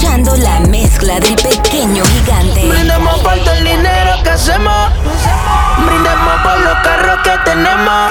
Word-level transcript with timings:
escuchando 0.00 0.34
la 0.38 0.60
mezcla 0.60 1.20
del 1.20 1.34
pequeño 1.36 2.02
gigante. 2.04 2.66
Brindemos 2.66 3.18
por 3.18 3.38
todo 3.40 3.52
el 3.52 3.64
dinero 3.64 4.12
que 4.22 4.30
hacemos. 4.30 4.92
Brindemos 5.84 6.40
por 6.42 6.60
los 6.60 6.74
carros 6.82 7.18
que 7.22 7.30
tenemos. 7.44 8.10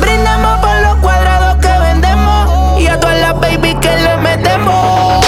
Brindemos 0.00 0.60
por 0.60 0.80
los 0.80 0.94
cuadrados 0.98 1.56
que 1.56 1.78
vendemos. 1.80 2.80
Y 2.80 2.86
a 2.86 3.00
todas 3.00 3.18
las 3.18 3.40
baby 3.40 3.74
que 3.80 3.96
le 3.96 4.16
metemos. 4.18 5.26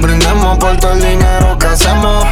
Brindemos 0.00 0.58
por 0.58 0.76
todo 0.78 0.92
el 0.92 1.02
dinero 1.02 1.58
que 1.58 1.66
hacemos. 1.66 2.24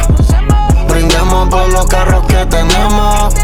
Brindemos 0.87 1.49
por 1.49 1.69
los 1.69 1.85
carros 1.85 2.25
que 2.25 2.43
tenemos. 2.47 3.35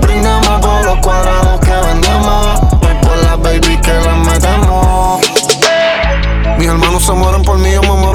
Brindemos 0.00 0.60
por 0.60 0.84
los 0.84 0.98
cuadrados 0.98 1.60
que 1.60 1.72
vendemos. 1.72 2.60
Y 2.82 3.04
por 3.04 3.16
las 3.18 3.42
baby 3.42 3.76
que 3.78 3.92
le 3.94 4.12
metemos. 4.12 5.28
Mis 6.58 6.66
hermanos 6.66 7.04
se 7.04 7.12
mueren 7.12 7.42
por 7.42 7.57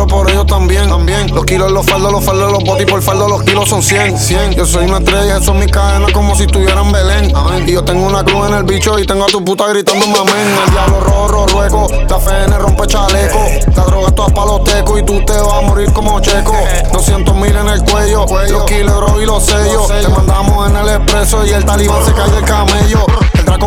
por 0.07 0.29
ellos 0.29 0.45
también. 0.45 0.89
también. 0.89 1.33
Los 1.33 1.45
kilos, 1.45 1.71
los 1.71 1.85
faldos, 1.85 2.11
los 2.11 2.23
faldos, 2.23 2.51
los 2.51 2.63
botis, 2.63 2.85
por 2.85 3.01
faldo 3.01 3.27
los 3.27 3.43
kilos 3.43 3.69
son 3.69 3.81
100. 3.81 4.17
100. 4.17 4.51
Yo 4.51 4.65
soy 4.65 4.85
una 4.85 4.97
estrella, 4.99 5.37
eso 5.37 5.53
es 5.53 5.59
mi 5.59 5.67
cadena 5.67 6.07
como 6.13 6.35
si 6.35 6.43
estuvieran 6.43 6.91
Belén. 6.91 7.35
Amén. 7.35 7.65
Y 7.67 7.73
yo 7.73 7.83
tengo 7.83 8.05
una 8.05 8.23
cruz 8.23 8.47
en 8.47 8.55
el 8.55 8.63
bicho 8.63 8.97
y 8.99 9.05
tengo 9.05 9.25
a 9.25 9.27
tu 9.27 9.43
puta 9.43 9.67
gritando 9.67 10.05
amén. 10.05 10.57
El 10.65 10.71
diablo 10.71 10.99
rojo, 11.01 11.45
luego, 11.53 11.87
café 12.07 12.43
en 12.45 12.59
rompe 12.59 12.87
chaleco. 12.87 13.39
La 13.75 13.83
droga 13.83 14.07
es 14.07 14.15
toda 14.15 14.29
pa' 14.29 14.45
los 14.45 14.63
tecos 14.63 14.99
y 14.99 15.03
tú 15.03 15.23
te 15.25 15.33
vas 15.33 15.53
a 15.53 15.61
morir 15.61 15.91
como 15.93 16.19
checo. 16.19 16.55
200 16.91 17.35
mil 17.35 17.55
en 17.55 17.67
el 17.69 17.83
cuello, 17.83 18.25
los 18.49 18.63
kilos 18.65 19.21
y 19.21 19.25
los 19.25 19.43
sellos. 19.43 19.87
Te 19.87 20.07
mandamos 20.07 20.69
en 20.69 20.77
el 20.77 20.89
expreso 20.89 21.45
y 21.45 21.51
el 21.51 21.65
talibán 21.65 22.05
se 22.05 22.13
cae 22.13 22.31
del 22.31 22.45
camello. 22.45 23.05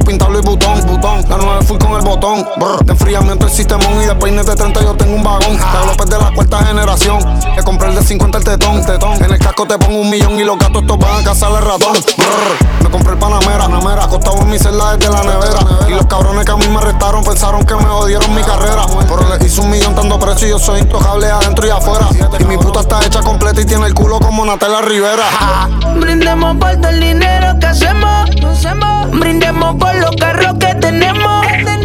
Pintado 0.07 0.39
y 0.39 0.43
botón, 0.43 0.81
botón. 0.87 1.25
La 1.29 1.37
nueve 1.37 1.65
full 1.67 1.79
con 1.79 1.93
el 1.95 2.03
botón. 2.03 2.47
Brr. 2.59 2.85
De 2.85 2.93
enfriamiento 2.93 3.47
el 3.47 3.53
sistemón 3.53 4.01
y 4.01 4.07
de 4.07 4.15
peines 4.15 4.47
de 4.47 4.55
30 4.55 4.81
yo 4.83 4.95
tengo 4.95 5.17
un 5.17 5.25
vagón. 5.25 5.59
Te 5.59 5.87
López 5.87 6.09
de 6.09 6.19
la 6.19 6.31
cuarta 6.31 6.65
generación. 6.65 7.19
Le 7.57 7.63
compré 7.65 7.89
el 7.89 7.97
de 7.97 8.03
50 8.03 8.39
el 8.39 8.45
tetón, 8.45 8.87
tetón. 8.87 9.25
En 9.25 9.33
el 9.33 9.39
casco 9.39 9.67
te 9.67 9.77
pongo 9.79 10.03
un 10.03 10.09
millón 10.09 10.39
y 10.39 10.45
los 10.45 10.57
gatos 10.59 10.83
estos 10.83 10.99
van 10.99 11.21
a 11.21 11.25
cazar 11.25 11.51
el 11.51 11.63
ratón. 11.63 11.93
Brr. 11.93 12.85
Me 12.85 12.91
compré 12.91 13.15
el 13.15 13.19
Panamera, 13.19 13.67
Panamera. 13.67 14.05
Acostado 14.05 14.39
en 14.43 14.51
mi 14.51 14.59
celda 14.61 14.97
desde 14.97 15.13
la 15.13 15.25
nevera. 15.25 15.59
Y 15.89 15.91
los 15.91 16.07
cabrones 16.07 16.45
que 16.45 16.53
a 16.53 16.57
mí 16.57 16.69
me 16.69 16.81
restaron 16.81 17.25
pensaron 17.25 17.65
que 17.65 17.75
me 17.75 17.85
jodieron 17.85 18.33
mi 18.33 18.43
carrera. 18.43 18.87
Pero 19.09 19.37
le 19.37 19.45
hice 19.45 19.61
un 19.61 19.71
millón 19.71 19.97
dando 19.97 20.21
precio 20.21 20.47
y 20.47 20.51
yo 20.51 20.59
soy 20.61 20.83
intocable 20.83 21.27
adentro 21.29 21.67
y 21.67 21.71
afuera. 21.71 22.07
Y 22.39 22.45
mi 22.45 22.57
puta 22.57 22.81
está 22.81 23.05
hecha 23.05 23.23
completa 23.23 23.61
y 23.61 23.65
tiene 23.65 23.87
el 23.87 23.95
culo 23.95 24.21
como 24.21 24.45
Natalia 24.45 24.83
Rivera. 24.83 25.25
Brindemos 25.97 26.57
por 26.59 26.77
todo 26.77 26.91
el 26.91 27.01
dinero 27.01 27.59
que 27.59 27.67
hacemos. 27.67 28.31
Brindemos 29.11 29.77
por 29.77 29.96
los 30.01 30.17
carros 30.17 30.55
que 30.59 30.75
tenemos. 30.75 31.76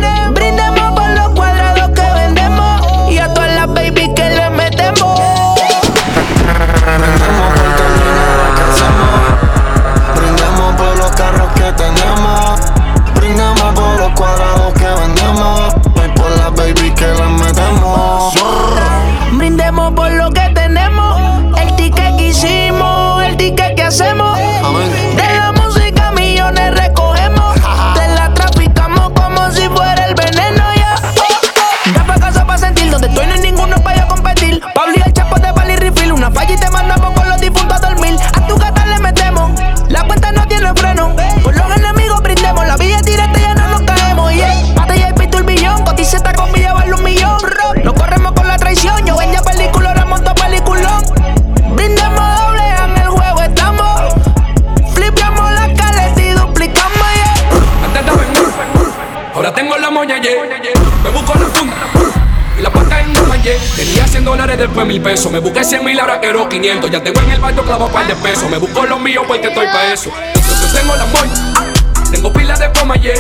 Mil 64.86 65.02
pesos. 65.02 65.32
Me 65.32 65.40
busqué 65.40 65.64
100 65.64 65.84
mil, 65.84 66.00
ahora 66.00 66.20
quiero 66.20 66.48
500. 66.48 66.90
Ya 66.90 67.04
tengo 67.04 67.20
en 67.22 67.32
el 67.32 67.40
barrio 67.40 67.64
clavo 67.64 67.88
par 67.90 68.08
de 68.08 68.16
pesos. 68.16 68.50
Me 68.50 68.58
busco 68.58 68.86
los 68.86 69.00
míos 69.00 69.24
porque 69.28 69.48
estoy 69.48 69.68
pa' 69.68 69.94
eso. 69.94 70.10
Yo, 70.10 70.80
tengo 70.80 70.96
la 70.96 71.06
moña, 71.06 71.76
tengo 72.12 72.32
pilas 72.34 72.60
de 72.60 72.72
coma, 72.72 72.96
yeah. 72.96 73.16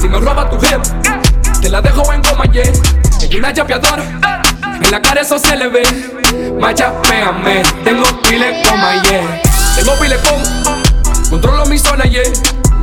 Si 0.00 0.08
me 0.08 0.18
roba 0.18 0.48
tu 0.48 0.58
jefe, 0.60 0.80
te 1.60 1.68
la 1.68 1.80
dejo 1.80 2.12
en 2.12 2.22
goma, 2.22 2.44
yeah. 2.52 2.64
Hay 3.20 3.36
una 3.36 3.52
chapeadora, 3.52 4.02
en 4.82 4.90
la 4.90 5.00
cara 5.02 5.20
eso 5.20 5.38
se 5.38 5.56
le 5.56 5.68
ve. 5.68 5.82
Macha, 6.60 6.92
péame, 7.02 7.62
tengo 7.84 8.04
pile 8.22 8.62
coma, 8.64 9.02
yeah. 9.02 9.42
Tengo 9.76 9.98
pile 9.98 10.16
coma. 10.18 10.80
Controlo 11.28 11.66
mi 11.66 11.78
zona, 11.78 12.04
yeah. 12.04 12.22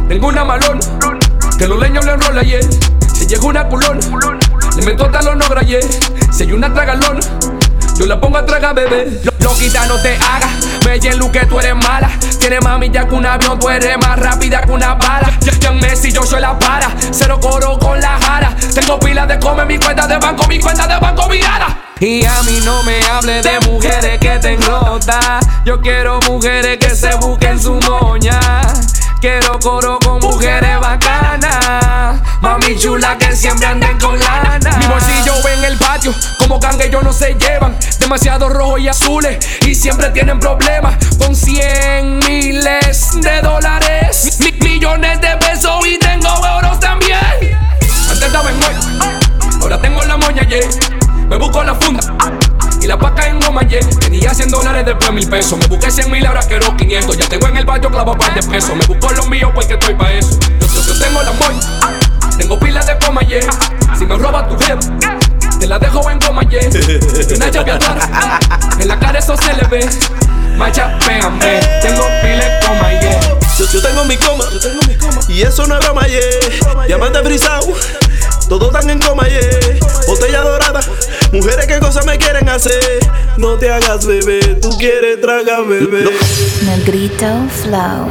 Tengo 0.07 0.27
una 0.27 0.43
malona 0.43 0.79
que 1.57 1.67
los 1.67 1.79
leños 1.79 2.05
le 2.05 2.13
enrola, 2.13 2.41
yeah. 2.43 2.61
Si 3.13 3.25
llega 3.25 3.45
una 3.45 3.67
culona, 3.67 3.99
le 4.75 4.85
meto 4.85 5.09
talón 5.09 5.39
no 5.39 5.61
yeah. 5.61 5.79
Si 6.31 6.43
hay 6.43 6.53
una 6.53 6.71
tragalona, 6.73 7.19
yo 7.99 8.05
la 8.05 8.19
pongo 8.19 8.37
a 8.37 8.45
tragar, 8.45 8.75
bebé. 8.75 9.19
Lo- 9.23 9.31
Loquita, 9.39 9.85
no 9.87 9.95
te 10.01 10.15
hagas, 10.15 10.51
me 10.85 10.95
en 10.95 11.31
que 11.31 11.45
tú 11.45 11.59
eres 11.59 11.75
mala. 11.75 12.09
Tiene 12.39 12.59
mami 12.59 12.89
ya 12.89 13.07
que 13.07 13.15
un 13.15 13.25
avión, 13.25 13.57
tú 13.59 13.69
eres 13.69 13.97
más 13.97 14.19
rápida 14.19 14.61
que 14.61 14.71
una 14.71 14.93
bala. 14.95 15.31
Ya 15.41 15.51
Messi, 15.71 16.11
yo 16.11 16.23
soy 16.23 16.41
la 16.41 16.57
para, 16.59 16.89
cero 17.11 17.39
coro 17.41 17.79
con 17.79 17.99
la 17.99 18.19
jara. 18.19 18.55
Tengo 18.73 18.99
pilas 18.99 19.27
de 19.27 19.39
come, 19.39 19.65
mi 19.65 19.77
cuenta 19.77 20.05
de 20.07 20.17
banco, 20.17 20.45
mi 20.47 20.59
cuenta 20.59 20.85
de 20.87 20.97
banco 20.99 21.27
virada. 21.29 21.77
Y 21.99 22.23
a 22.25 22.43
mí 22.43 22.59
no 22.63 22.83
me 22.83 23.01
hable 23.07 23.41
de 23.41 23.59
mujeres 23.61 24.19
que 24.19 24.37
te 24.39 24.53
engrota. 24.53 25.39
Yo 25.65 25.81
mujeres 26.27 26.77
que 26.77 26.89
se 26.95 27.15
busquen 27.15 27.59
su 27.61 27.73
moña. 27.75 28.39
Quiero 29.21 29.57
coro 29.59 29.97
con 30.03 30.19
mujeres 30.19 30.79
bacanas. 30.79 32.21
Mami 32.41 32.77
chula 32.77 33.17
que 33.17 33.35
siempre 33.35 33.65
anden 33.67 33.97
con 33.99 34.19
lana. 34.19 34.77
Mi 34.77 34.85
bolsillo 34.85 35.33
en 35.57 35.63
el 35.65 35.77
patio, 35.77 36.13
ellos 36.87 37.03
no 37.03 37.13
se 37.13 37.33
llevan. 37.35 37.77
Demasiado 37.99 38.49
rojo 38.49 38.77
y 38.77 38.87
azules 38.87 39.37
y 39.65 39.75
siempre 39.75 40.09
tienen 40.09 40.39
problemas. 40.39 40.95
Con 41.17 41.35
cien 41.35 42.19
miles 42.19 43.09
de 43.21 43.41
dólares, 43.41 44.37
mi- 44.39 44.67
millones 44.67 45.19
de 45.21 45.35
pesos 45.37 45.85
y 45.85 45.97
tengo 45.97 46.27
euros 46.45 46.79
también. 46.79 47.17
Antes 48.09 48.23
estaba 48.23 48.49
en 48.49 48.59
muelle, 48.59 48.79
ahora 49.61 49.81
tengo 49.81 50.01
la 50.03 50.17
moña, 50.17 50.43
yeah. 50.47 50.59
Me 51.27 51.35
busco 51.37 51.61
la 51.63 51.75
funda 51.75 52.01
y 52.81 52.87
la 52.87 52.97
paca 52.97 53.27
en 53.27 53.39
goma, 53.41 53.61
yeah. 53.67 53.81
Tenía 53.99 54.33
100 54.33 54.49
dólares, 54.49 54.85
después 54.85 55.11
mil 55.11 55.27
pesos. 55.29 55.59
Me 55.59 55.67
busqué 55.67 55.91
100 55.91 56.09
mil, 56.09 56.25
ahora 56.25 56.41
quiero 56.43 56.75
500. 56.77 57.17
Ya 57.17 57.27
tengo 57.27 57.47
en 57.47 57.57
el 57.57 57.65
barrio 57.65 57.89
clavo 57.91 58.17
par 58.17 58.33
de 58.33 58.41
pesos. 58.43 58.75
Me 58.75 58.85
busco 58.85 59.11
los 59.13 59.27
míos 59.27 59.51
porque 59.53 59.73
estoy 59.73 59.93
pa' 59.95 60.13
eso. 60.13 60.39
Yo, 60.59 60.67
yo, 60.67 60.81
yo 60.93 60.99
tengo 60.99 61.21
la 61.21 61.31
moña, 61.33 61.59
tengo 62.37 62.57
pilas 62.59 62.87
de 62.87 62.97
coma, 63.05 63.21
yeah. 63.21 63.41
Si 63.97 64.05
me 64.05 64.15
roba 64.17 64.47
tu 64.47 64.57
jefe, 64.59 64.77
te 65.59 65.67
la 65.67 65.79
dejo 65.79 66.09
en 66.09 66.19
goma, 66.19 66.41
yeah. 66.43 66.61
Y 66.63 67.33
Una 67.35 67.51
chapeadora, 67.51 68.39
en 68.79 68.87
la 68.87 68.99
cara 68.99 69.19
eso 69.19 69.35
se 69.37 69.53
le 69.53 69.67
ve. 69.67 69.89
Macha, 70.57 70.97
péame, 70.99 71.59
tengo 71.81 72.03
pilas 72.21 72.45
de 72.45 72.67
coma, 72.67 72.91
yeah. 72.99 73.19
Yo, 73.57 73.65
yo 73.71 73.81
tengo 73.81 74.05
mi 74.05 74.17
coma, 74.17 74.45
yo 74.51 74.59
tengo 74.59 74.81
mi 74.87 74.95
coma. 74.95 75.21
Y 75.27 75.41
eso 75.41 75.65
no 75.67 75.77
es 75.77 75.85
broma, 75.85 76.07
yeah. 76.07 76.85
Diamante 76.87 77.19
frisado, 77.23 77.67
todos 78.49 78.67
están 78.73 78.89
en 78.89 78.99
coma, 78.99 79.27
yeah. 79.27 79.39
Botella 80.07 80.41
dorada, 80.41 80.79
mujeres 81.31 81.67
que 81.67 81.79
cosas 81.79 82.05
me 82.05 82.17
quieren 82.17 82.47
hacer. 82.49 82.99
No 83.37 83.55
te 83.55 83.71
hagas 83.71 84.05
bebé, 84.05 84.39
tú 84.61 84.75
quieres 84.77 85.21
tragar 85.21 85.65
bebé. 85.65 86.09
Negrito 86.63 87.27
Flow. 87.61 88.09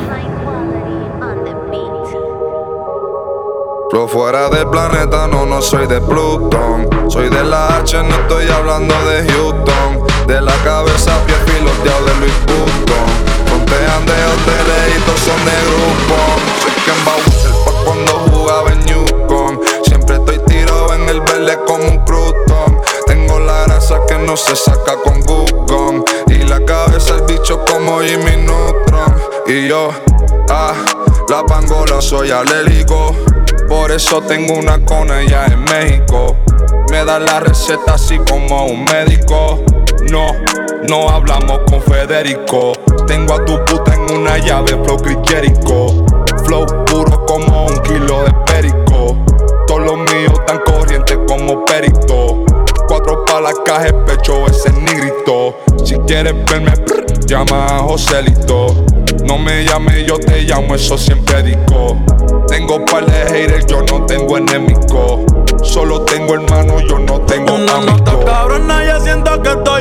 Pero 3.97 4.09
fuera 4.09 4.51
del 4.51 4.69
planeta, 4.69 5.27
no, 5.27 5.47
no 5.47 5.63
soy 5.63 5.87
de 5.87 6.03
Plutón. 6.03 6.87
Soy 7.09 7.31
de 7.31 7.43
la 7.43 7.79
H, 7.79 7.97
no 8.03 8.15
estoy 8.15 8.47
hablando 8.47 8.95
de 9.07 9.25
Houston. 9.33 10.07
De 10.27 10.39
la 10.39 10.53
cabeza, 10.57 11.13
pie 11.25 11.35
piloteado 11.47 12.05
de 12.05 12.15
Luis 12.17 12.35
Button. 12.41 13.09
Frontean 13.47 14.05
de 14.05 14.13
hoteles 14.13 15.03
son 15.25 15.43
de 15.47 15.57
grupo. 15.65 16.15
Soy 16.61 16.73
quien 16.85 16.97
va 17.07 17.15
a 17.15 17.85
cuando 17.87 18.13
jugaba 18.37 18.71
en 18.71 18.85
Yukon. 18.85 19.61
Siempre 19.85 20.17
estoy 20.17 20.41
tirado 20.41 20.93
en 20.93 21.09
el 21.09 21.23
verde 21.23 21.59
como 21.67 21.89
un 21.89 21.97
crouton. 22.05 22.79
Tengo 23.07 23.41
la 23.41 23.63
grasa 23.63 23.99
que 24.07 24.19
no 24.19 24.37
se 24.37 24.57
saca 24.57 24.97
con 25.03 25.23
Google. 25.23 26.05
Y 26.27 26.45
la 26.45 26.63
cabeza 26.67 27.15
el 27.15 27.23
bicho 27.23 27.65
como 27.65 28.03
Jimmy 28.03 28.37
Neutron. 28.45 29.17
Y 29.47 29.69
yo, 29.69 29.89
ah, 30.51 30.75
la 31.31 31.47
pangola 31.47 32.03
soy 32.03 32.31
alérgico. 32.31 33.17
Por 33.69 33.91
eso 33.91 34.23
tengo 34.23 34.55
una 34.55 34.79
con 34.85 35.11
ella 35.11 35.47
en 35.47 35.63
México. 35.65 36.37
Me 36.91 37.05
da 37.05 37.19
la 37.19 37.41
receta 37.41 37.95
así 37.95 38.19
como 38.19 38.67
un 38.67 38.85
médico. 38.85 39.61
No, 40.11 40.27
no 40.89 41.09
hablamos 41.11 41.61
con 41.69 41.83
Federico. 41.83 42.73
Tengo 43.07 43.35
a 43.35 43.45
tu 43.45 43.65
puta 43.65 43.95
en 43.95 44.19
una 44.19 44.39
llave, 44.39 44.69
flow 44.85 44.99
Jericho. 45.25 46.05
Flow 46.45 46.67
puro 46.87 47.27
como 47.27 47.67
un 47.67 47.83
kilo 47.83 48.25
de 48.25 48.33
perico. 48.47 49.17
Todos 49.67 49.83
los 49.83 49.97
míos 49.97 50.35
tan 50.47 50.59
corrientes 50.61 51.19
como 51.27 51.65
perito. 51.65 52.45
Cuatro 52.87 53.25
pa' 53.25 53.41
la 53.41 53.53
caja, 53.65 53.93
pecho 54.05 54.47
ese 54.47 54.73
nigrito. 54.73 55.57
Si 55.85 55.97
quieres 56.07 56.35
verme, 56.45 56.73
llama 57.27 57.67
a 57.67 57.79
Joselito. 57.81 58.85
No 59.25 59.39
me 59.39 59.65
llame, 59.65 60.05
yo 60.05 60.19
te 60.19 60.43
llamo, 60.43 60.77
eso 60.77 60.97
siempre 60.97 61.43
digo. 61.43 61.97
Tengo 62.57 62.83
par 62.87 63.05
de 63.05 63.13
haters, 63.13 63.67
yo 63.67 63.83
no 63.83 64.07
tengo 64.07 64.39
enemigo. 64.39 65.27
Solo 65.63 66.01
tengo 66.07 66.37
hermano, 66.37 66.81
yo 66.81 66.99
no 67.01 67.21
tengo 67.21 67.55
Una 67.55 67.75
amigo. 67.77 67.93
nota 67.99 68.25
cabrona, 68.25 68.83
ya 68.83 68.99
siento 68.99 69.43
que 69.43 69.51
estoy 69.51 69.76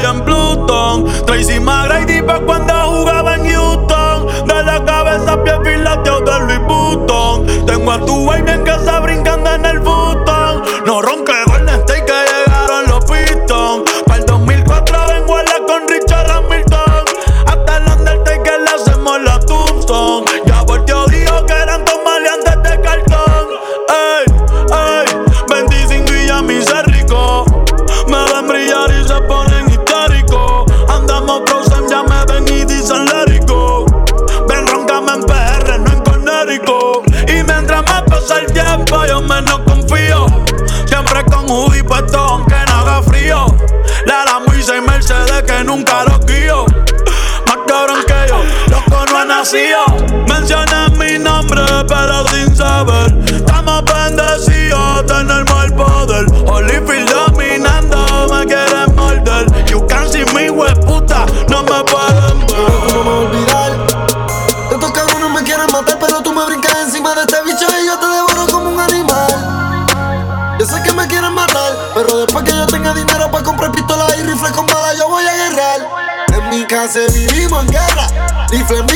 el 38.31 38.51
tiempo, 38.51 39.05
yo 39.05 39.21
menos 39.21 39.59
confío. 39.59 40.25
Siempre 40.85 41.23
con 41.25 41.49
hoodie 41.49 41.83
puesto, 41.83 42.17
aunque 42.17 42.55
no 42.67 42.73
haga 42.73 43.03
frío. 43.03 43.45
La 44.05 44.25
la 44.25 44.41
y 44.77 44.81
Mercedes 44.81 45.43
que 45.43 45.63
nunca 45.63 46.03
los 46.05 46.25
guío. 46.25 46.65
Más 47.45 47.57
cabrón 47.67 48.03
que 48.05 48.27
yo, 48.27 48.43
loco 48.67 49.05
no 49.11 49.17
ha 49.19 49.25
nacido. 49.25 49.85
Mencioné 50.27 50.89
mi 50.97 51.19
nombre, 51.19 51.61
pero 51.87 52.27
sin 52.29 52.55
saber. 52.55 53.15
Estamos 53.27 53.83
bendecidos, 53.85 55.05
tenemos 55.05 55.63
el 55.65 55.73
poder. 55.73 56.25
Holyfield 56.47 57.24
The 78.47 78.85
me. 78.91 78.94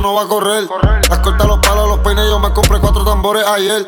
No 0.00 0.12
voy 0.12 0.24
a 0.24 0.28
correr. 0.28 0.68
Las 1.08 1.18
cortas, 1.20 1.46
los 1.46 1.58
palos, 1.58 1.88
los 1.88 1.98
peines, 2.00 2.26
yo 2.28 2.38
me 2.38 2.52
compré 2.52 2.78
cuatro 2.80 3.04
tambores 3.04 3.46
ayer. 3.46 3.84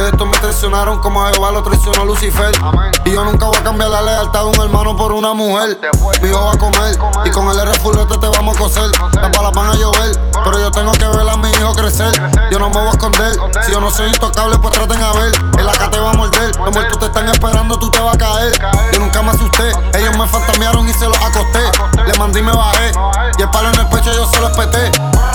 Ustedes 0.00 0.14
estos 0.14 0.28
me 0.28 0.38
traicionaron 0.38 0.98
como 1.00 1.22
a 1.22 1.30
Jehová 1.30 1.52
lo 1.52 1.62
traicionó 1.62 2.06
Lucifer. 2.06 2.50
Y 3.04 3.10
yo 3.10 3.22
nunca 3.22 3.44
voy 3.44 3.56
a 3.58 3.62
cambiar 3.62 3.90
la 3.90 4.00
lealtad 4.00 4.44
de 4.44 4.46
un 4.46 4.64
hermano 4.64 4.96
por 4.96 5.12
una 5.12 5.34
mujer. 5.34 5.78
Mi 6.22 6.30
hijo 6.30 6.42
va 6.42 6.52
a 6.52 6.56
comer 6.56 6.98
y 7.26 7.30
con 7.30 7.46
el 7.48 7.58
R 7.58 7.74
fulete 7.80 8.16
te 8.16 8.26
vamos 8.26 8.56
a 8.56 8.58
coser. 8.58 8.90
Las 9.12 9.30
balas 9.30 9.52
van 9.52 9.68
a 9.68 9.74
llover, 9.74 10.18
pero 10.42 10.58
yo 10.58 10.70
tengo 10.70 10.92
que 10.92 11.04
ver 11.06 11.28
a 11.28 11.36
mi 11.36 11.50
hijo 11.50 11.74
crecer. 11.74 12.10
Yo 12.50 12.58
no 12.58 12.70
me 12.70 12.76
voy 12.76 12.86
a 12.86 12.90
esconder. 12.92 13.34
Si 13.66 13.72
yo 13.72 13.78
no 13.78 13.90
soy 13.90 14.08
intocable, 14.08 14.56
pues 14.56 14.72
traten 14.72 15.02
a 15.02 15.12
ver. 15.12 15.32
En 15.58 15.66
la 15.66 15.72
cara 15.72 15.90
te 15.90 16.00
va 16.00 16.12
a 16.12 16.14
morder. 16.14 16.56
Los 16.56 16.72
muertos 16.72 16.98
te 16.98 17.04
están 17.04 17.28
esperando, 17.28 17.78
tú 17.78 17.90
te 17.90 18.00
vas 18.00 18.14
a 18.14 18.18
caer. 18.18 18.52
Yo 18.94 19.00
nunca 19.00 19.20
me 19.20 19.32
asusté. 19.32 19.70
Ellos 19.98 20.16
me 20.16 20.26
fantamearon 20.26 20.88
y 20.88 20.94
se 20.94 21.04
los 21.04 21.18
acosté. 21.18 21.60
Le 22.06 22.18
mandé 22.18 22.40
y 22.40 22.42
me 22.42 22.52
bajé. 22.52 22.90
Y 23.36 23.42
el 23.42 23.50
palo 23.50 23.68
en 23.68 23.78
el 23.78 23.86
pecho 23.88 24.10
yo 24.14 24.26
se 24.30 24.40
lo 24.40 24.48
espeté. 24.48 24.90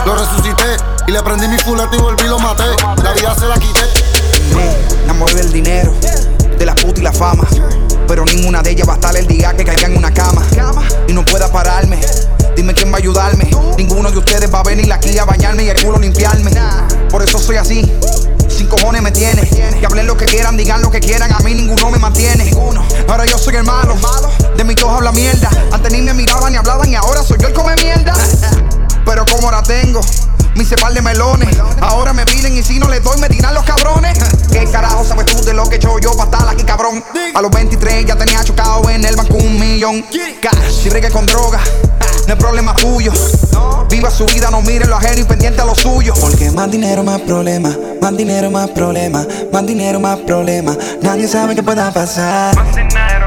Lo 0.07 0.15
resucité 0.15 0.77
y 1.05 1.11
le 1.11 1.21
prendí 1.21 1.47
mi 1.47 1.59
fulete 1.59 1.97
y 1.97 1.99
volví 1.99 2.23
y 2.23 2.29
lo 2.29 2.39
maté. 2.39 2.65
La 3.03 3.11
vida 3.11 3.35
se 3.35 3.47
la 3.47 3.59
quité. 3.59 4.14
Pero 8.07 8.25
ninguna 8.25 8.61
de 8.61 8.71
ellas 8.71 8.87
va 8.87 8.93
a 8.93 8.95
estar 8.95 9.15
el 9.15 9.27
día 9.27 9.55
que 9.55 9.63
caiga 9.63 9.87
en 9.87 9.97
una 9.97 10.13
cama. 10.13 10.43
Y 11.07 11.13
no 11.13 11.25
pueda 11.25 11.51
pararme. 11.51 11.99
Dime 12.55 12.73
quién 12.73 12.91
va 12.91 12.95
a 12.95 12.99
ayudarme. 12.99 13.49
Ninguno 13.77 14.11
de 14.11 14.17
ustedes 14.17 14.53
va 14.53 14.59
a 14.59 14.63
venir 14.63 14.91
aquí 14.91 15.17
a 15.17 15.25
bañarme 15.25 15.65
y 15.65 15.69
el 15.69 15.83
culo 15.83 15.99
limpiarme. 15.99 16.51
Por 17.09 17.23
eso 17.23 17.39
soy 17.39 17.57
así. 17.57 17.91
Sin 18.47 18.67
cojones 18.67 19.01
me 19.01 19.11
tiene. 19.11 19.41
Que 19.41 19.85
hablen 19.85 20.07
lo 20.07 20.15
que 20.15 20.25
quieran, 20.25 20.55
digan 20.55 20.81
lo 20.81 20.91
que 20.91 20.99
quieran. 20.99 21.31
A 21.33 21.39
mí 21.39 21.53
ninguno 21.53 21.91
me 21.91 21.97
mantiene. 21.97 22.51
Ahora 23.07 23.25
yo 23.25 23.37
soy 23.37 23.55
el 23.55 23.63
malo. 23.63 23.95
De 24.55 24.63
mi 24.63 24.75
todos 24.75 24.93
habla 24.93 25.11
mierda. 25.11 25.49
Antes 25.71 25.91
ni 25.91 26.01
me 26.01 26.13
miraban 26.13 26.51
ni 26.51 26.57
hablaban 26.57 26.89
y 26.89 26.95
ahora 26.95 27.23
soy 27.23 27.37
yo 27.39 27.47
el 27.47 27.53
come 27.53 27.75
mierda. 27.75 28.13
Pero 29.05 29.25
como 29.25 29.51
la 29.51 29.61
tengo, 29.61 30.01
me 30.55 30.63
hice 30.63 30.75
par 30.77 30.93
de 30.93 31.01
melones. 31.01 31.57
Ahora 31.81 32.13
me 32.13 32.25
piden 32.25 32.57
y 32.57 32.63
si 32.63 32.79
no 32.79 32.87
les 32.87 33.03
doy, 33.03 33.19
me 33.19 33.29
tiran 33.29 33.53
los 33.53 33.63
cabrones. 33.63 34.17
¿Qué 34.51 34.65
carajo 34.71 35.03
sabes 35.03 35.25
tú 35.25 35.43
de 35.43 35.53
lo 35.53 35.65
que 35.65 35.75
he 35.75 35.77
hecho 35.77 35.99
yo 35.99 36.11
para 36.15 36.31
estar 36.31 36.49
aquí, 36.49 36.63
cabrón? 36.63 37.03
A 37.33 37.41
los 37.41 37.51
23 37.51 38.05
ya 38.05 38.15
tenía 38.15 38.43
chocado 38.43 38.89
en 38.89 39.03
el 39.05 39.15
banco 39.15 39.35
un 39.35 39.59
millón. 39.59 40.03
Cash, 40.41 40.83
si 40.83 40.89
bregué 40.89 41.09
con 41.11 41.25
droga, 41.25 41.59
no 42.27 42.33
es 42.33 42.39
problema 42.39 42.73
tuyo. 42.75 43.11
Viva 43.89 44.09
su 44.09 44.25
vida, 44.25 44.49
no 44.49 44.61
mire 44.61 44.85
lo 44.85 44.95
ajeno 44.95 45.21
y 45.21 45.23
pendiente 45.25 45.61
a 45.61 45.65
lo 45.65 45.75
suyo. 45.75 46.13
Porque 46.19 46.49
más 46.51 46.71
dinero, 46.71 47.03
más 47.03 47.21
problema. 47.21 47.75
Más 48.01 48.15
dinero, 48.15 48.49
más 48.49 48.69
problema. 48.69 49.25
Más 49.51 49.65
dinero, 49.65 49.99
más 49.99 50.19
problema. 50.19 50.75
Nadie 51.01 51.27
sabe 51.27 51.55
qué 51.55 51.63
pueda 51.63 51.91
pasar. 51.91 52.55
Más 52.55 52.75
dinero, 52.75 53.25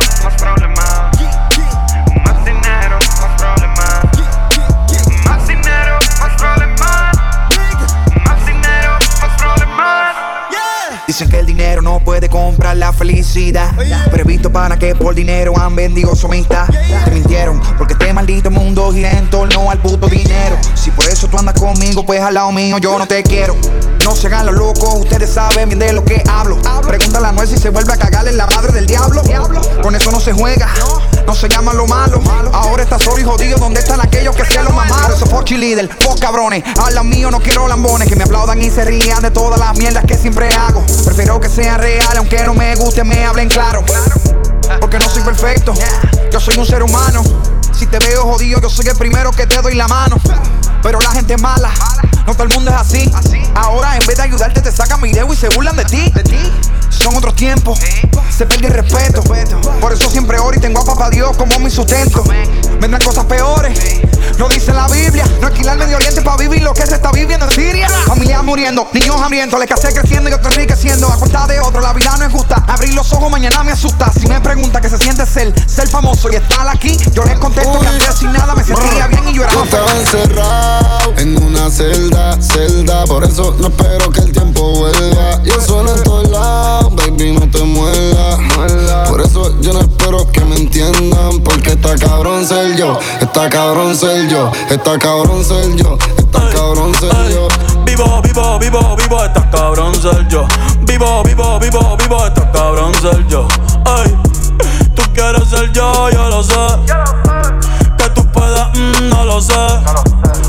puede 12.18 12.28
comprar 12.30 12.76
la 12.76 12.92
felicidad. 12.92 13.70
Pero 14.10 14.24
he 14.24 14.26
visto 14.26 14.50
para 14.50 14.76
que 14.76 14.94
por 14.96 15.14
dinero 15.14 15.56
han 15.56 15.76
vendido 15.76 16.16
su 16.16 16.26
amistad. 16.26 16.66
Te 17.04 17.10
mintieron, 17.12 17.60
porque 17.76 17.92
este 17.92 18.12
maldito 18.12 18.50
mundo 18.50 18.92
gira 18.92 19.12
en 19.12 19.30
torno 19.30 19.70
al 19.70 19.78
puto 19.78 20.08
dinero. 20.08 20.56
Si 20.74 20.90
por 20.90 21.06
eso 21.06 21.28
tú 21.28 21.38
andas 21.38 21.54
conmigo, 21.54 22.04
pues 22.04 22.20
al 22.20 22.34
lado 22.34 22.50
mío 22.50 22.78
yo 22.78 22.98
no 22.98 23.06
te 23.06 23.22
quiero. 23.22 23.54
No 24.04 24.16
se 24.16 24.26
hagan 24.26 24.46
los 24.46 24.56
locos, 24.56 24.96
ustedes 24.96 25.30
saben 25.30 25.68
bien 25.68 25.78
de 25.78 25.92
lo 25.92 26.04
que 26.04 26.20
hablo. 26.28 26.58
Pregúntale 26.86 27.28
a 27.28 27.32
Noel 27.32 27.46
si 27.46 27.56
se 27.56 27.70
vuelve 27.70 27.92
a 27.92 27.96
cagarle 27.96 28.32
la 28.32 28.46
madre 28.46 28.72
del 28.72 28.86
diablo. 28.86 29.22
Con 29.80 29.94
eso 29.94 30.10
no 30.10 30.18
se 30.18 30.32
juega, 30.32 30.68
no 31.28 31.34
se 31.34 31.46
llama 31.46 31.74
lo 31.74 31.86
malo. 31.86 32.22
Ahora 32.54 32.82
está 32.82 32.98
solo 32.98 33.18
y 33.18 33.22
jodido, 33.22 33.58
¿dónde 33.58 33.80
están 33.80 34.00
aquellos 34.00 34.34
que 34.34 34.46
se 34.46 34.62
lo 34.62 34.70
mamaron? 34.70 35.14
Eso 35.14 35.26
por 35.26 35.48
líder, 35.50 35.90
vos 36.02 36.18
cabrones. 36.18 36.64
Al 36.78 37.04
mío 37.04 37.30
no 37.30 37.38
quiero 37.38 37.68
lambones 37.68 38.08
que 38.08 38.16
me 38.16 38.24
aplaudan 38.24 38.62
y 38.62 38.70
se 38.70 38.82
rían 38.82 39.20
de 39.20 39.30
todas 39.30 39.60
las 39.60 39.76
mierdas 39.76 40.06
que 40.06 40.16
siempre 40.16 40.48
hago. 40.48 40.82
Prefiero 41.04 41.38
que 41.38 41.50
sean 41.50 41.78
reales, 41.80 42.16
aunque 42.16 42.42
no 42.44 42.54
me 42.54 42.74
guste, 42.76 43.04
me 43.04 43.26
hablen 43.26 43.50
claro. 43.50 43.84
Porque 44.80 44.98
no 44.98 45.06
soy 45.10 45.20
perfecto, 45.20 45.74
yo 46.32 46.40
soy 46.40 46.56
un 46.56 46.64
ser 46.64 46.82
humano. 46.82 47.22
Si 47.78 47.84
te 47.84 47.98
veo 47.98 48.22
jodido, 48.22 48.58
yo 48.62 48.70
soy 48.70 48.86
el 48.86 48.96
primero 48.96 49.30
que 49.30 49.46
te 49.46 49.60
doy 49.60 49.74
la 49.74 49.86
mano. 49.86 50.16
Pero 50.82 50.98
la 50.98 51.10
gente 51.10 51.34
es 51.34 51.42
mala, 51.42 51.70
no 52.26 52.32
todo 52.32 52.44
el 52.44 52.54
mundo 52.54 52.70
es 52.70 52.76
así. 52.78 53.12
Ahora 53.54 53.98
en 53.98 54.06
vez 54.06 54.16
de 54.16 54.22
ayudarte 54.22 54.62
te 54.62 54.72
sacan 54.72 55.02
video 55.02 55.30
y 55.30 55.36
se 55.36 55.50
burlan 55.50 55.76
de 55.76 55.84
ti. 55.84 56.10
Son 56.98 57.16
otros 57.16 57.34
tiempos, 57.34 57.78
se 58.36 58.46
pierde 58.46 58.66
el 58.68 58.74
respeto. 58.74 59.22
Por 59.80 59.92
eso 59.92 60.10
siempre 60.10 60.38
oro 60.38 60.56
y 60.56 60.60
tengo 60.60 60.80
a 60.80 60.84
papá 60.84 61.10
Dios 61.10 61.36
como 61.36 61.58
mi 61.60 61.70
sustento. 61.70 62.24
Vendrán 62.80 63.02
cosas 63.02 63.24
peores, 63.24 63.78
no 64.38 64.48
dice 64.48 64.72
la 64.72 64.86
Biblia. 64.88 65.24
No 65.40 65.46
alquilar 65.46 65.78
Medio 65.78 65.96
Oriente 65.96 66.22
para 66.22 66.36
vivir 66.36 66.62
lo 66.62 66.74
que 66.74 66.86
se 66.86 66.94
está 66.94 67.10
viviendo 67.12 67.46
en 67.46 67.52
Siria. 67.52 67.88
Familias 68.06 68.42
muriendo, 68.44 68.88
niños 68.92 69.16
hambrientos, 69.20 69.58
le 69.58 69.66
casé 69.66 69.92
creciendo 69.92 70.30
y 70.30 70.32
otro 70.32 70.50
enriqueciendo. 70.50 71.08
A 71.08 71.18
costa 71.18 71.46
de 71.46 71.60
otro, 71.60 71.80
la 71.80 71.92
vida 71.92 72.14
no 72.18 72.24
es 72.24 72.32
justa. 72.32 72.64
Abrir 72.66 72.94
los 72.94 73.12
ojos 73.12 73.30
mañana 73.30 73.62
me 73.62 73.72
asusta. 73.72 74.12
Si 74.12 74.26
me 74.26 74.40
pregunta 74.40 74.80
que 74.80 74.88
se 74.88 74.98
siente 74.98 75.24
ser, 75.26 75.52
ser 75.68 75.88
famoso 75.88 76.28
y 76.30 76.36
estar 76.36 76.68
aquí, 76.68 76.96
yo 77.12 77.24
les 77.24 77.38
contesto 77.38 77.80
que 77.80 77.86
antes 77.86 78.14
sin 78.16 78.32
nada 78.32 78.54
me 78.54 78.64
sentía 78.64 79.06
bien 79.06 79.28
y 79.28 79.34
yo 79.34 79.44
era 79.44 79.52
Yo 79.52 79.64
estaba 79.64 79.90
encerrado 79.96 81.14
en 81.16 81.42
una 81.42 81.70
celda, 81.70 82.40
celda. 82.40 83.04
Por 83.06 83.24
eso 83.24 83.56
no 83.58 83.68
espero 83.68 84.10
que 84.10 84.20
el 84.20 84.32
tiempo 84.32 84.70
vuelva. 84.72 85.42
Yo 85.42 85.60
solo 85.60 85.87
en 85.87 85.87
está 91.88 92.06
cabrón 92.06 92.46
ser 92.46 92.76
yo, 92.76 92.98
está 93.18 93.48
cabrón 93.48 93.96
ser 93.96 94.28
yo, 94.28 94.52
está 94.68 94.98
cabrón 94.98 95.42
ser 95.42 95.74
yo, 95.74 95.96
está 96.18 96.40
cabrón 96.50 96.94
ser 96.94 97.30
yo. 97.32 97.48
Vivo, 97.86 98.20
vivo, 98.20 98.58
vivo, 98.58 98.96
vivo, 98.96 99.24
está 99.24 99.50
cabrón 99.50 99.94
ser 99.94 100.28
yo. 100.28 100.46
Vivo, 100.80 101.22
vivo, 101.22 101.58
vivo, 101.58 101.96
vivo, 101.96 102.26
está 102.26 102.52
cabrón 102.52 102.92
ser 103.00 103.26
yo. 103.28 103.48
Ay, 103.86 104.14
tú 104.94 105.02
quieres 105.14 105.48
ser 105.48 105.72
yo, 105.72 106.10
yo 106.10 106.28
lo 106.28 106.42
sé. 106.42 106.66
Que 107.96 108.10
tú 108.10 108.22
puedas, 108.32 108.68
mm, 108.76 109.08
no 109.08 109.24
lo 109.24 109.40
sé. 109.40 109.54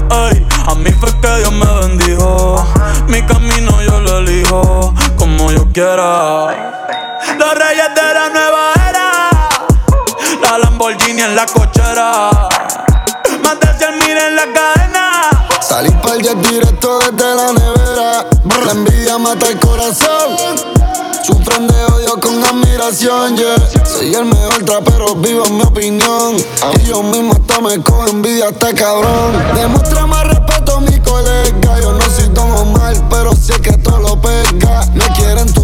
Ay, 0.10 0.46
a 0.68 0.76
mí 0.76 0.92
fue 0.92 1.10
que 1.22 1.38
Dios 1.38 1.52
me 1.54 1.88
bendijo. 1.88 2.66
Mi 3.08 3.22
camino 3.22 3.82
yo 3.82 4.02
lo 4.02 4.18
elijo 4.18 4.94
como 5.16 5.52
yo 5.52 5.66
quiera. 5.72 6.48
Los 7.38 7.54
reyes 7.54 7.96
de 7.96 8.14
la 8.14 8.30
nueva 8.30 8.74
era. 8.76 8.89
La 10.50 10.58
Lamborghini 10.58 11.22
en 11.22 11.36
la 11.36 11.46
cochera. 11.46 12.32
Más 13.44 13.60
de 13.60 13.78
100 13.78 14.00
mil 14.00 14.18
en 14.18 14.36
la 14.36 14.52
cadena. 14.52 15.30
Salí 15.62 15.92
pa'l 16.02 16.20
jet 16.24 16.38
directo 16.48 16.98
desde 16.98 17.36
la 17.36 17.54
nevera. 17.54 18.26
La 18.66 18.72
envidia 18.72 19.20
mata 19.20 19.48
el 19.48 19.60
corazón. 19.60 20.38
Sufren 21.22 21.68
de 21.68 21.86
odio 21.86 22.20
con 22.20 22.44
admiración, 22.44 23.38
yeah. 23.38 23.58
Soy 23.86 24.16
el 24.16 24.26
mejor 24.26 24.66
trapero 24.66 25.14
vivo 25.14 25.46
en 25.46 25.58
mi 25.58 25.62
opinión. 25.62 26.36
Y 26.80 26.84
yo 26.88 27.04
mismo 27.04 27.34
hasta 27.34 27.62
me 27.62 27.80
cojo 27.84 28.08
envidia, 28.08 28.50
está 28.50 28.74
cabrón. 28.74 29.34
Demuestra 29.54 30.08
más 30.08 30.26
respeto 30.26 30.78
a 30.78 30.80
mi 30.82 31.00
colega. 31.02 31.80
Yo 31.80 31.92
no 31.92 32.02
soy 32.02 32.28
Don 32.30 32.50
Omar, 32.50 32.96
pero 33.12 33.36
sé 33.36 33.54
que 33.62 33.74
todo 33.74 34.00
lo 34.00 34.20
pega. 34.20 34.82
Me 34.96 35.06
quieren 35.14 35.54
tumbar, 35.54 35.59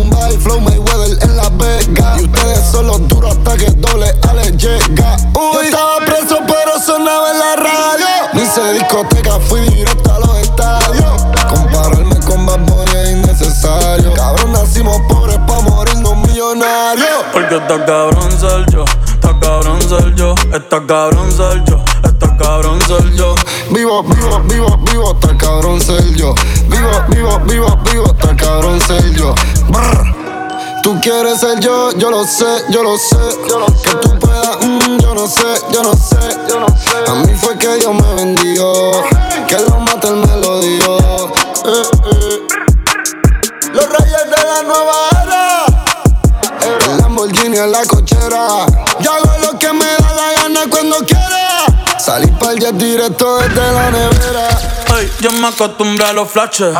flow 0.45 0.61
Mayweather 0.61 1.17
en 1.23 1.37
Las 1.37 1.57
Vegas. 1.57 2.21
Y 2.21 2.25
ustedes 2.25 2.71
son 2.71 2.87
los 2.87 3.07
duros 3.07 3.35
hasta 3.35 3.57
que 3.57 3.71
doble 3.71 4.13
Ale 4.29 4.51
llega. 4.51 5.17
Yo 5.33 5.61
estaba 5.61 5.97
preso, 6.05 6.37
pero 6.47 6.79
sonaba 6.79 7.31
en 7.31 7.39
la 7.39 7.55
radio. 7.55 8.07
Ni 8.33 8.41
hice 8.43 8.73
discoteca, 8.73 9.39
fui 9.39 9.61
directo 9.61 10.13
a 10.13 10.19
los 10.19 10.37
estadios. 10.37 11.25
Compararme 11.49 12.19
con 12.19 12.45
Bad 12.45 12.59
Bunny 12.59 12.91
es 12.95 13.11
innecesario. 13.11 14.13
Cabrón, 14.13 14.51
nacimos 14.53 15.01
pobres 15.09 15.39
pa' 15.47 15.61
morirnos 15.61 16.15
millonarios. 16.17 17.25
Porque 17.33 17.55
está 17.55 17.83
cabrón 17.85 18.31
ser 18.39 18.65
yo, 18.71 18.85
está 19.13 19.39
cabrón 19.39 19.81
ser 19.81 20.15
yo, 20.15 20.35
está 20.53 20.85
cabrón 20.85 21.31
ser 21.31 21.63
yo, 21.65 21.83
está 22.03 22.37
cabrón 22.37 22.79
ser 22.81 23.13
yo. 23.15 23.35
Vivo, 23.71 24.03
vivo, 24.03 24.41
vivo, 24.41 24.77
vivo, 24.91 25.13
está 25.13 25.35
cabrón 25.37 25.81
ser 25.81 26.13
yo. 26.13 26.35
Vivo, 26.67 26.91
vivo, 27.09 27.39
vivo, 27.45 27.79
vivo, 27.91 28.05
está 28.05 28.35
cabrón 28.35 28.79
ser 28.81 29.11
yo. 29.13 29.33
Brr. 29.69 30.24
Tú 30.85 31.01
quieres 31.01 31.39
ser 31.39 31.59
yo, 31.61 31.89
yo 31.97 32.11
lo 32.11 32.23
sé, 32.25 32.45
yo 32.69 32.83
lo 32.83 32.95
sé. 32.95 33.17
Que 33.83 33.95
tú 33.95 34.19
puedas, 34.19 34.57
mm, 34.61 34.99
yo 34.99 35.15
no 35.15 35.25
sé, 35.25 35.59
yo 35.71 35.81
no 35.81 35.93
sé. 35.95 36.15
A 37.07 37.13
mí 37.25 37.33
fue 37.33 37.57
que 37.57 37.77
Dios 37.77 37.91
me 37.91 38.13
bendijo. 38.13 38.91
Que 39.47 39.57
lo 39.61 39.79
mate 39.79 40.09
el 40.09 40.17
melodío. 40.17 40.97
Eh, 41.65 41.81
eh. 42.11 42.47
Los 43.73 43.89
reyes 43.89 44.25
de 44.29 44.47
la 44.47 44.61
nueva 44.61 44.93
era. 45.23 45.65
El 46.91 46.97
Lamborghini 46.99 47.57
en 47.57 47.71
la 47.71 47.83
cochera. 47.85 48.67
Yo 48.99 49.11
hago 49.11 49.39
lo 49.41 49.57
que 49.57 49.73
me 49.73 49.85
da 49.87 50.13
la 50.13 50.41
gana 50.43 50.69
cuando 50.69 50.97
quiera. 50.97 51.65
Salí 51.97 52.27
pa'l 52.27 52.59
jet 52.59 52.75
directo 52.75 53.37
desde 53.39 53.71
la 53.71 53.89
nevera. 53.89 54.49
Ey, 54.99 55.11
yo 55.19 55.31
me 55.31 55.47
acostumbré 55.47 56.05
a 56.05 56.13
los 56.13 56.29
flashes 56.29 56.75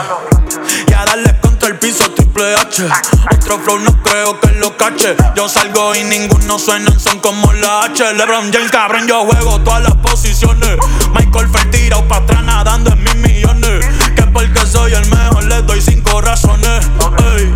y 0.88 0.93
a 0.93 1.05
darle 1.05 1.45
el 1.65 1.79
piso 1.79 2.12
triple 2.12 2.55
H. 2.55 2.88
Otro 3.31 3.60
flow 3.60 3.79
no 3.79 3.91
creo 4.03 4.39
que 4.39 4.51
lo 4.53 4.77
cache. 4.77 5.15
Yo 5.36 5.50
salgo 5.50 5.95
y 5.95 6.03
ninguno 6.03 6.60
suena 6.60 6.91
en 6.91 7.00
son 7.00 7.19
como 7.19 7.51
la 7.53 7.86
H. 7.86 8.13
LeBron 8.13 8.51
James, 8.53 8.72
cabrón, 8.72 9.07
yo 9.07 9.25
juego 9.25 9.60
todas 9.62 9.81
las 9.81 9.95
posiciones. 9.95 10.77
Michael 11.13 11.50
Phelps 11.50 11.72
tirado 11.72 12.07
pa' 12.07 12.17
atrás 12.17 12.43
nadando 12.43 12.91
en 12.91 13.03
mis 13.03 13.15
millones. 13.15 13.86
Que 14.15 14.24
porque 14.24 14.65
soy 14.67 14.93
el 14.93 15.07
mejor 15.10 15.43
le 15.45 15.62
doy 15.63 15.81
cinco 15.81 16.22
razones. 16.22 16.86
Porque 17.00 17.53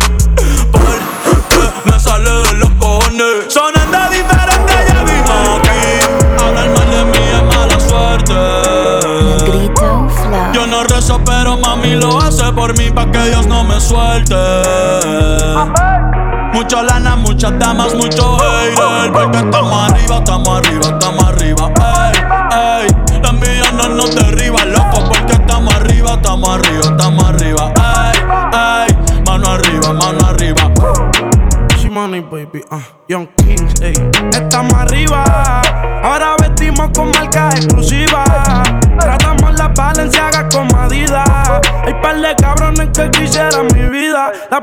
me 1.86 2.00
sale 2.00 2.32
de 2.32 2.54
los 2.54 2.70
cojones. 2.80 3.54
Por 12.60 12.78
mí 12.78 12.92
pa' 12.92 13.10
que 13.10 13.20
Dios 13.30 13.48
no 13.48 13.64
me 13.64 13.80
suelte. 13.80 14.36
Mucha 16.54 16.84
lana, 16.84 17.16
muchas 17.16 17.58
damas, 17.58 17.96
mucho 17.96 18.38
hater. 18.38 19.14
Porque 19.14 19.38
estamos 19.38 19.90
arriba, 19.90 20.09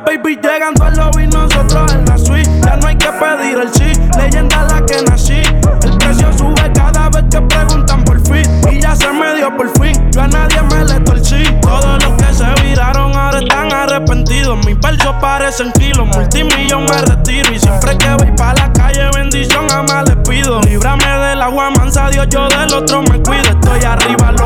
Baby 0.05 0.37
llegan 0.37 0.75
al 0.83 0.95
lobby, 0.95 1.27
nosotros 1.27 1.93
en 1.95 2.05
la 2.05 2.19
suite. 2.19 2.51
Ya 2.65 2.77
no 2.77 2.87
hay 2.87 2.97
que 2.97 3.09
pedir 3.13 3.59
el 3.59 3.73
sí, 3.73 3.93
leyenda 4.19 4.65
la 4.65 4.85
que 4.85 5.03
nací. 5.03 5.43
El 5.83 5.99
precio 5.99 6.33
sube 6.37 6.71
cada 6.75 7.09
vez 7.09 7.25
que 7.31 7.41
preguntan 7.41 8.05
por 8.05 8.21
fin. 8.27 8.45
Y 8.71 8.81
ya 8.81 8.95
se 8.95 9.11
me 9.11 9.35
dio 9.37 9.57
por 9.57 9.71
fin, 9.81 10.11
yo 10.13 10.23
a 10.23 10.29
nadie 10.29 10.61
me 10.71 10.85
le 10.85 11.01
torcí. 11.01 11.45
Todos 11.63 12.05
los 12.05 12.13
que 12.15 12.35
se 12.35 12.63
viraron 12.63 13.17
ahora 13.17 13.39
están 13.39 13.73
arrepentidos. 13.73 14.65
Mis 14.67 14.79
versos 14.81 15.15
parecen 15.21 15.73
kilos, 15.73 16.07
multimillón 16.09 16.85
me 16.85 16.99
retiro. 17.03 17.53
Y 17.53 17.59
siempre 17.59 17.97
que 17.97 18.11
voy 18.19 18.33
pa' 18.37 18.55
la 18.55 18.73
calle, 18.73 19.09
bendición 19.15 19.69
jamás 19.69 20.05
les 20.09 20.17
pido. 20.29 20.61
Líbrame 20.61 21.07
del 21.07 21.43
agua 21.43 21.71
mansa, 21.71 22.09
Dios, 22.11 22.27
yo 22.29 22.49
del 22.49 22.73
otro 22.75 23.03
me 23.03 23.23
cuido. 23.23 23.51
Estoy 23.51 23.83
arriba, 23.83 24.33
los 24.33 24.46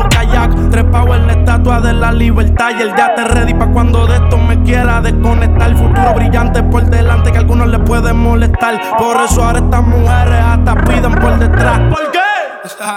trepado 0.81 1.15
en 1.15 1.27
la 1.27 1.33
estatua 1.33 1.79
de 1.81 1.93
la 1.93 2.11
libertad. 2.11 2.71
Y 2.77 2.81
el 2.81 2.95
ya 2.95 3.13
te 3.15 3.23
ready 3.23 3.53
pa' 3.53 3.67
cuando 3.67 4.07
de 4.07 4.15
esto 4.15 4.37
me 4.37 4.61
quiera 4.63 5.01
desconectar. 5.01 5.75
Futuro 5.75 6.13
brillante 6.15 6.63
por 6.63 6.83
delante 6.85 7.31
que 7.31 7.37
a 7.37 7.41
algunos 7.41 7.67
les 7.67 7.79
puede 7.81 8.13
molestar. 8.13 8.79
Por 8.97 9.17
eso 9.21 9.43
ahora 9.43 9.59
estas 9.59 9.83
mujeres 9.83 10.43
hasta 10.43 10.75
piden 10.75 11.13
por 11.15 11.37
detrás. 11.37 11.79
¿Por 11.89 12.11
qué? 12.11 12.19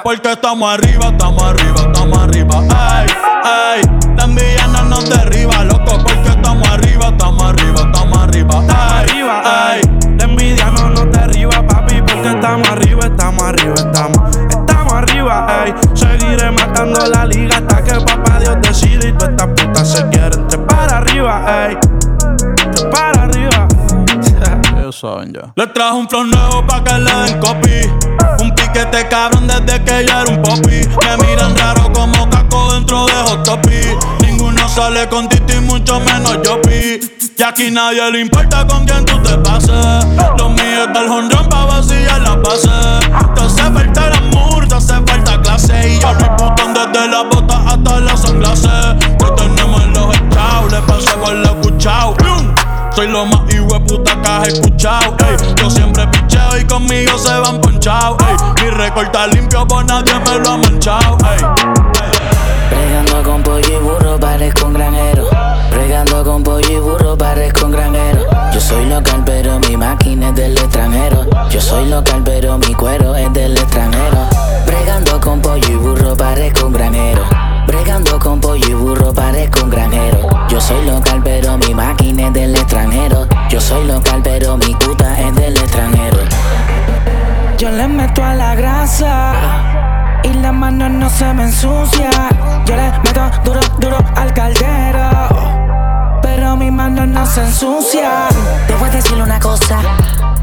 Porque 0.03 0.33
estamos 0.33 0.73
arriba, 0.73 1.07
estamos 1.09 1.43
arriba, 1.43 1.76
estamos 1.76 2.19
arriba. 2.19 2.55
Ey, 2.62 3.07
ey, 3.76 4.14
la 4.17 4.25
envidia 4.25 4.67
no 4.69 4.83
nos 4.85 5.11
derriba, 5.11 5.64
loco. 5.64 5.99
Porque 6.03 6.29
estamos 6.29 6.69
arriba, 6.69 7.09
estamos 7.09 7.43
arriba, 7.43 7.81
estamos 7.81 8.19
arriba. 8.19 8.62
Ey, 8.62 9.03
arriba, 9.03 9.43
ay. 9.45 9.81
La 10.19 10.25
envidia 10.25 10.71
no 10.71 10.91
nos 10.91 11.11
derriba, 11.11 11.67
papi, 11.67 12.00
porque 12.03 12.29
estamos 12.29 12.69
arriba, 12.69 13.07
estamos 13.07 13.43
arriba, 13.43 13.75
estamos, 13.75 14.37
estamos 14.37 14.93
arriba, 14.93 15.47
ay. 15.49 15.75
Matando 16.85 17.11
la 17.11 17.25
liga 17.25 17.57
hasta 17.57 17.83
que 17.83 17.93
papá 18.05 18.38
Dios 18.41 18.57
decide 18.61 19.09
y 19.09 19.12
todas 19.12 19.31
estas 19.31 19.47
putas 19.49 19.91
se 19.91 20.07
quieren 20.11 20.47
para 20.67 20.99
arriba, 20.99 21.43
ay. 21.47 21.79
para 22.93 23.23
arriba. 23.23 23.67
Ellos 24.79 24.99
saben 24.99 25.33
ya. 25.33 25.53
Le 25.57 25.67
trajo 25.69 25.97
un 25.97 26.09
flow 26.09 26.25
nuevo 26.25 26.67
pa' 26.67 26.85
que 26.85 26.99
le 26.99 27.11
den 27.11 27.41
copy. 27.41 27.91
Un 28.43 28.55
piquete 28.55 29.09
cabrón 29.09 29.47
desde 29.47 29.83
que 29.83 30.07
ya 30.07 30.23
era 30.23 30.31
un 30.31 30.43
popi. 30.43 30.87
Me 31.07 31.26
miran 31.26 31.57
raro 31.57 31.91
como 31.93 32.29
caco 32.29 32.75
dentro 32.75 33.07
de 33.07 33.12
Hot 33.12 33.45
Topi. 33.45 33.81
Ninguno 34.21 34.69
sale 34.69 35.09
con 35.09 35.26
Titi, 35.29 35.61
mucho 35.61 36.00
menos 36.00 36.38
yo 36.45 36.61
pi. 36.61 37.00
Y 37.37 37.43
aquí 37.43 37.71
nadie 37.71 38.11
le 38.12 38.21
importa 38.21 38.67
con 38.67 38.85
quién 38.85 39.05
tú 39.07 39.19
te 39.23 39.38
pases. 39.38 40.05
Los 40.38 40.50
míos 40.50 40.88
del 40.93 41.09
honrón 41.09 41.49
pa' 41.49 41.64
vaciar 41.64 42.21
la 42.21 42.37
base. 42.37 42.69
Te 43.35 43.41
hace 43.41 43.62
falta 43.73 44.09
el 44.09 44.14
amor, 44.14 44.69
te 44.69 44.75
hace 44.75 44.95
falta 44.95 45.34
clase. 45.56 45.88
Y 45.88 45.99
yo 46.00 46.08
botón 46.38 46.75
desde 46.75 47.08
la 47.08 47.23
bota 47.23 47.62
hasta 47.66 48.00
las 48.00 48.20
sunglasses. 48.20 48.94
Que 49.18 49.26
tenemos 49.37 49.87
los 49.88 50.16
echados, 50.16 50.73
le 50.73 50.80
pasé 50.82 51.14
con 51.18 51.42
la 51.42 51.50
cuchao. 51.61 52.14
Soy 52.94 53.08
lo 53.08 53.26
más 53.26 53.40
hijo 53.52 53.84
puta 53.84 54.20
que 54.23 54.28
has 54.28 54.49
escuchado. 54.49 55.16
Ey. 55.18 55.54
Yo 55.56 55.70
siempre 55.70 56.06
picheo 56.08 56.58
y 56.61 56.64
conmigo 56.64 57.18
se 57.18 57.37
van 57.38 57.61
ponchados. 57.61 58.16
Mi 58.62 58.70
recorta 58.70 59.26
limpio, 59.26 59.66
por 59.66 59.84
nadie 59.84 60.14
me 60.14 60.38
lo 60.38 60.50
ha 60.50 60.56
manchado. 60.58 61.18
Pregando 62.70 63.23
con 63.25 63.42
pollo 63.42 63.68
y 63.68 63.82
burro, 63.82 64.18
parezco 64.20 64.66
un 64.66 64.75
granero. 64.75 65.28
Pregando 65.70 66.25
con 66.25 66.42
pollo 66.42 66.70
y 66.70 66.78
burro, 66.78 67.18
parezco 67.18 67.66
un 67.66 67.73
granero. 67.73 68.20
Yo 68.52 68.61
soy 68.61 68.87
local, 68.87 69.23
pero 69.26 69.58
mi 69.58 69.76
máquina 69.76 70.28
es 70.28 70.34
del 70.37 70.56
extranjero. 70.56 71.26
Yo 71.50 71.61
soy 71.61 71.88
local, 71.88 72.23
pero 72.25 72.58
mi 72.58 72.75
cuero 72.75 73.16
es 73.16 73.32
del 73.32 73.56
extranjero. 73.56 74.13
Le 87.87 87.88
meto 87.88 88.25
a 88.25 88.35
la 88.35 88.55
grasa 88.55 89.33
y 90.23 90.33
la 90.35 90.53
mano 90.53 90.88
no 90.88 91.11
se 91.11 91.33
me 91.35 91.45
ensucia. 91.45 92.11
Yo 92.64 92.76
le 92.76 92.91
meto 93.05 93.31
duro, 93.45 93.61
duro 93.79 93.99
al 94.17 94.33
caldero. 94.33 96.21
Pero 96.23 96.57
mi 96.57 96.71
mano 96.71 97.05
no 97.05 97.26
se 97.26 97.43
ensucia. 97.43 98.29
Te 98.67 98.75
voy 98.76 98.88
a 98.88 98.93
decir 98.93 99.21
una 99.21 99.38
cosa 99.38 99.81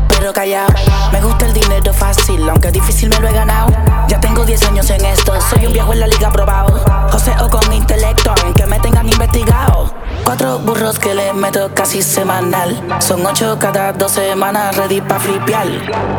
pero 0.07 0.33
callado. 0.33 0.71
Me 1.11 1.19
gusta 1.19 1.47
el 1.47 1.53
dinero 1.53 1.91
fácil, 1.93 2.47
aunque 2.47 2.69
difícil 2.71 3.09
me 3.09 3.19
lo 3.19 3.27
he 3.27 3.33
ganado. 3.33 3.71
Ya 4.07 4.19
tengo 4.19 4.45
10 4.45 4.63
años 4.67 4.89
en 4.91 5.03
esto, 5.03 5.33
soy 5.49 5.65
un 5.65 5.73
viejo 5.73 5.93
en 5.93 5.99
la 6.01 6.07
liga 6.07 6.31
probado. 6.31 6.79
José 7.11 7.33
o 7.41 7.49
con 7.49 7.73
intelecto, 7.73 8.31
aunque 8.43 8.67
me 8.67 8.79
tengan 8.79 9.09
investigado. 9.09 10.00
Cuatro 10.23 10.59
burros 10.59 10.99
que 10.99 11.13
le 11.13 11.33
meto 11.33 11.69
casi 11.73 12.01
semanal. 12.01 12.81
Son 12.99 13.25
ocho 13.25 13.57
cada 13.59 13.91
dos 13.93 14.13
semanas, 14.13 14.75
ready 14.77 15.01
pa' 15.01 15.19
flipear. 15.19 15.67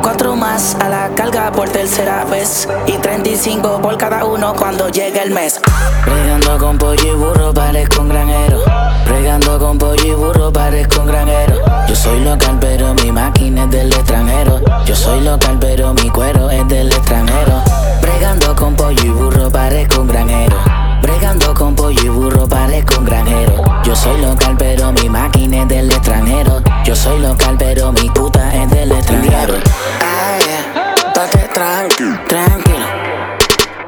Cuatro 0.02 0.37
más 0.37 0.76
a 0.80 0.88
la 0.88 1.09
carga 1.14 1.50
por 1.52 1.68
tercera 1.68 2.25
vez. 2.25 2.68
Y 2.87 2.92
35 2.92 3.80
por 3.80 3.97
cada 3.97 4.25
uno 4.25 4.54
cuando 4.54 4.88
llegue 4.88 5.23
el 5.23 5.30
mes. 5.30 5.61
Pregando 6.04 6.59
con 6.59 6.78
pollo 6.78 7.12
y 7.12 7.14
burro, 7.14 7.54
parezco 7.54 8.02
un 8.02 8.09
granjero. 8.09 8.61
Pregando 9.04 9.59
con 9.59 9.78
pollo 9.78 10.04
y 10.04 10.12
burro, 10.12 10.52
parezco 10.52 11.00
un 11.00 11.06
granjero. 11.06 11.54
Yo 11.88 11.97
soy 11.97 12.21
local, 12.21 12.59
pero 12.61 12.94
mi 12.94 13.12
máquina 13.12 13.64
es 13.64 13.71
del 13.71 13.92
extranjero. 13.92 14.61
Yo 14.85 14.97
soy 14.97 15.21
local, 15.21 15.59
pero 15.61 15.94
mi 15.94 16.11
cuero 16.11 16.50
es 16.50 16.66
del 16.68 16.88
extranjero. 16.92 17.62
Pregando 18.00 18.54
con 18.56 18.75
pollo 18.75 19.02
y 19.04 19.10
burro, 19.10 19.50
parezco 19.50 20.00
un 20.00 20.08
granjero. 20.08 20.81
Bregando 21.02 21.52
con 21.54 21.75
pollo 21.75 22.00
y 22.02 22.08
burro 22.08 22.49
parezco 22.49 22.99
un 22.99 23.04
granjero. 23.04 23.65
Yo 23.84 23.97
soy 23.97 24.21
local, 24.21 24.56
pero 24.56 24.93
mi 24.93 25.08
máquina 25.08 25.62
es 25.62 25.69
del 25.69 25.91
extranjero. 25.91 26.62
Yo 26.84 26.95
soy 26.95 27.21
local, 27.21 27.56
pero 27.58 27.93
mi 27.93 28.08
puta 28.10 28.54
es 28.54 28.71
del 28.71 28.93
extranjero. 28.93 29.54
Ah, 30.00 30.38
yeah. 30.45 31.50
tranquilo, 31.52 32.19
tranquilo. 32.28 32.86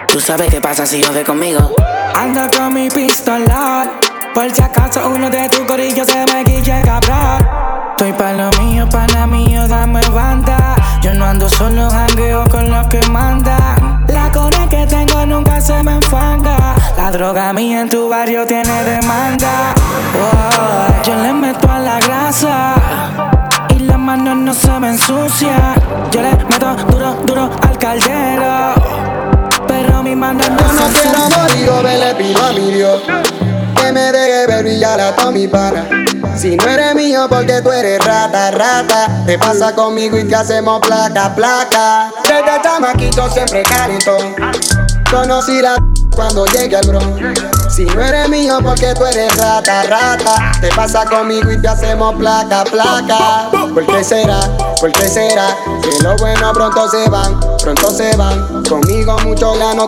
Tú 0.09 0.21
sabes 0.21 0.51
qué 0.51 0.61
pasa 0.61 0.87
si 0.87 1.03
ve 1.03 1.25
conmigo. 1.25 1.75
Ando 2.15 2.43
con 2.57 2.75
mi 2.75 2.89
pistola. 2.89 3.91
Por 4.35 4.51
si 4.53 4.63
acaso 4.63 5.09
uno 5.09 5.31
de 5.31 5.49
tus 5.49 5.61
corillos 5.61 6.09
se 6.09 6.25
me 6.33 6.43
guille 6.43 6.83
cabrón. 6.83 7.49
Estoy 7.91 8.13
pa' 8.13 8.33
lo 8.33 8.51
mío, 8.61 8.89
pana 8.89 9.27
mío, 9.27 9.69
dame 9.69 10.01
banda. 10.09 10.75
Yo 11.01 11.15
no 11.15 11.25
ando 11.25 11.49
solo, 11.49 11.89
jangueo 11.89 12.45
con 12.49 12.69
los 12.69 12.87
que 12.89 13.01
mandan. 13.09 13.94
Que 14.71 14.87
tengo 14.87 15.27
nunca 15.27 15.61
se 15.61 15.83
me 15.83 15.93
enfanga. 15.93 16.75
La 16.97 17.11
droga 17.11 17.53
mía 17.53 17.83
en 17.83 17.89
tu 17.89 18.09
barrio 18.09 18.47
tiene 18.47 18.83
demanda. 18.85 19.75
yo 21.05 21.15
le 21.23 21.33
meto 21.33 21.71
a 21.71 21.79
la 21.79 22.01
grasa. 22.01 22.75
Y 23.77 23.81
la 23.81 23.99
mano 23.99 24.35
no 24.35 24.55
se 24.55 24.71
me 24.81 24.89
ensucia. 24.91 25.75
Yo 26.11 26.23
le 26.23 26.31
meto 26.31 26.75
duro, 26.91 27.15
duro 27.27 27.51
al 27.63 27.79
caldero. 27.79 28.75
Pero 29.69 30.03
mi 30.03 30.15
mano 30.17 30.41
no, 30.49 30.57
yo 30.57 30.73
no 30.73 30.87
quiero 30.93 31.19
morir, 31.37 31.67
yo 31.67 31.83
me 31.83 31.99
le 31.99 32.15
pido 32.15 32.45
a 32.45 32.53
mi 32.53 32.71
Dios. 32.73 33.03
Que 33.77 33.93
me 33.93 34.13
deje 34.13 34.47
ver 34.47 34.63
brillar 34.63 35.01
a 35.01 35.31
mi 35.31 35.47
pana. 35.47 35.87
Si 36.37 36.57
no 36.57 36.69
eres 36.69 36.95
mío 36.95 37.27
porque 37.29 37.63
tú 37.63 37.71
eres 37.71 38.05
rata, 38.05 38.51
rata 38.51 39.25
Te 39.25 39.39
pasa 39.39 39.75
conmigo 39.75 40.19
y 40.19 40.25
te 40.25 40.35
hacemos 40.35 40.81
placa, 40.81 41.35
placa 41.35 42.13
Desde 42.23 42.63
chamaquito 42.63 43.31
siempre 43.31 43.63
calentón 43.63 44.35
Conocí 45.11 45.63
la 45.63 45.77
cuando 46.15 46.47
llegue 46.47 46.77
al 46.77 46.87
bron. 46.87 47.35
Si 47.69 47.85
no 47.85 48.01
eres 48.01 48.29
mío 48.29 48.59
porque 48.63 48.95
tú 48.95 49.05
eres 49.05 49.37
rata, 49.37 49.83
rata. 49.85 50.53
Te 50.61 50.69
pasa 50.69 51.05
conmigo 51.05 51.51
y 51.51 51.61
te 51.61 51.69
hacemos 51.69 52.15
placa, 52.17 52.65
placa. 52.65 53.51
¿Por 53.51 53.87
qué 53.87 54.05
será? 54.05 54.41
¿Por 54.81 54.93
qué 54.93 55.09
será? 55.09 55.57
Que 55.83 56.03
lo 56.03 56.17
bueno 56.17 56.53
pronto 56.53 56.89
se 56.89 57.09
van, 57.09 57.39
pronto 57.63 57.91
se 57.91 58.15
van. 58.17 58.63
Conmigo 58.65 59.17
muchos 59.25 59.59
ya 59.59 59.75
no 59.75 59.87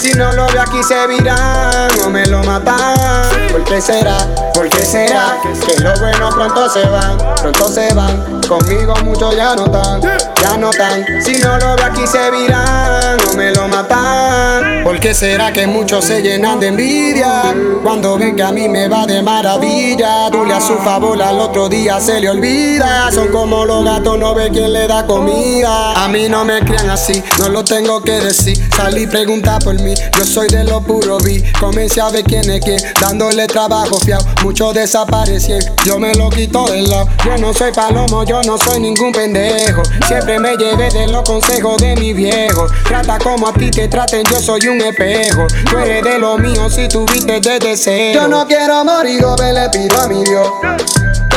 Si 0.00 0.12
no 0.14 0.32
lo 0.32 0.48
veo 0.48 0.62
aquí 0.62 0.82
se 0.82 1.06
virán 1.06 1.88
o 2.04 2.10
me 2.10 2.26
lo 2.26 2.42
matan. 2.42 3.28
¿Por 3.52 3.62
qué 3.62 3.80
será? 3.80 4.16
¿Por 4.52 4.68
qué 4.68 4.84
será? 4.84 5.38
Que 5.64 5.80
lo 5.80 5.96
bueno 6.00 6.28
pronto 6.30 6.68
se 6.68 6.84
van, 6.88 7.16
pronto 7.40 7.68
se 7.68 7.94
van. 7.94 8.40
Conmigo 8.48 8.94
muchos 9.04 9.36
ya 9.36 9.54
no 9.54 9.66
están, 9.66 10.00
ya 10.00 10.56
no 10.56 10.70
están. 10.70 11.04
Si 11.22 11.40
no 11.40 11.56
lo 11.56 11.76
veo 11.76 11.86
aquí 11.86 12.04
se 12.04 12.30
virán 12.32 13.16
o 13.30 13.36
me 13.36 13.52
lo 13.52 13.68
matan. 13.68 14.82
¿Por 14.82 14.98
qué 14.98 15.14
será 15.14 15.52
que 15.52 15.68
muchos 15.68 16.04
se 16.04 16.20
llenan 16.20 16.58
de 16.58 16.66
envidia? 16.66 17.54
Cuando 17.84 18.18
ven 18.18 18.34
que 18.34 18.42
a 18.42 18.50
mí 18.50 18.68
me 18.68 18.88
va 18.88 19.06
de 19.06 19.22
maravilla, 19.22 20.28
dule 20.30 20.52
a 20.52 20.60
su 20.60 20.76
favor 20.78 21.22
al 21.22 21.38
otro 21.38 21.68
día 21.68 22.00
se 22.00 22.20
le 22.20 22.28
olvida. 22.28 23.10
Son 23.12 23.28
como 23.28 23.64
los 23.64 23.84
gatos, 23.84 24.18
no 24.18 24.34
ve 24.34 24.50
quién 24.52 24.72
le 24.72 24.88
da 24.88 25.06
comida. 25.06 25.92
A 25.92 26.08
mí 26.08 26.28
no 26.28 26.44
me 26.44 26.60
crean 26.60 26.90
así, 26.90 27.22
no 27.38 27.48
lo 27.48 27.62
tengo 27.62 28.02
que 28.02 28.20
decir. 28.20 28.68
Salí 28.76 29.06
pregunta 29.12 29.58
por 29.58 29.78
mí, 29.80 29.94
yo 30.16 30.24
soy 30.24 30.48
de 30.48 30.64
lo 30.64 30.80
puro 30.80 31.18
vi. 31.18 31.42
Comencé 31.60 32.00
a 32.00 32.08
ver 32.08 32.24
quién 32.24 32.48
es 32.50 32.64
quién, 32.64 32.80
dándole 33.00 33.46
trabajo 33.46 34.00
fiao. 34.00 34.20
Muchos 34.42 34.74
desaparecieron, 34.74 35.76
yo 35.84 35.98
me 35.98 36.14
lo 36.14 36.30
quito 36.30 36.64
del 36.64 36.88
lado. 36.88 37.08
Yo 37.24 37.36
no 37.36 37.52
soy 37.52 37.72
palomo, 37.72 38.24
yo 38.24 38.40
no 38.42 38.56
soy 38.56 38.80
ningún 38.80 39.12
pendejo. 39.12 39.82
Siempre 40.08 40.38
me 40.38 40.56
llevé 40.56 40.88
de 40.90 41.06
los 41.08 41.22
consejos 41.28 41.76
de 41.76 41.94
mi 41.96 42.14
viejo. 42.14 42.66
Trata 42.88 43.18
como 43.18 43.48
a 43.48 43.52
ti 43.52 43.70
te 43.70 43.86
traten, 43.86 44.24
yo 44.30 44.40
soy 44.40 44.66
un 44.66 44.80
espejo. 44.80 45.46
Tú 45.70 45.78
eres 45.78 46.02
de 46.02 46.18
lo 46.18 46.38
mío 46.38 46.70
si 46.70 46.88
tuviste 46.88 47.38
desde 47.38 47.76
cero. 47.76 48.20
Yo 48.22 48.28
no 48.28 48.46
quiero 48.46 48.82
morir, 48.82 49.20
yo 49.20 49.36
me 49.38 49.52
le 49.52 49.68
pido 49.68 50.00
a 50.00 50.08
mi 50.08 50.24
Dios 50.24 50.48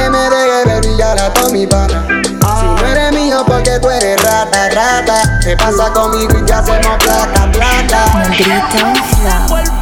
me 0.09 0.29
deje 0.29 0.65
ver 0.65 0.81
brillar 0.81 1.19
a 1.19 1.33
todo 1.33 1.49
mi 1.51 1.65
pana. 1.67 2.05
Si 2.07 2.65
no 2.65 2.87
eres 2.87 3.11
mío 3.13 3.43
porque 3.45 3.79
tú 3.79 3.89
eres 3.89 4.21
rata, 4.21 4.69
rata. 4.69 5.39
Te 5.41 5.55
pasa 5.57 5.91
conmigo 5.93 6.37
y 6.37 6.45
ya 6.47 6.59
hacemos 6.59 6.97
placa. 7.03 7.51
Tengo 8.71 9.74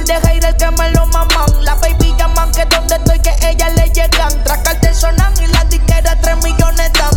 par 0.00 0.04
de 0.04 0.28
haters 0.28 0.54
que 0.56 0.70
me 0.70 0.90
lo 0.92 1.06
maman. 1.06 1.64
La 1.64 1.74
baby 1.76 2.14
llaman 2.16 2.50
que 2.52 2.64
donde 2.66 2.96
estoy 2.96 3.20
que 3.20 3.34
ella 3.48 3.68
le 3.70 3.88
llegan. 3.90 4.44
Tracarte 4.44 4.94
sonan 4.94 5.32
y 5.42 5.46
las 5.48 5.68
disqueras 5.68 6.16
3 6.20 6.36
millones 6.36 6.92
dan. 6.92 7.10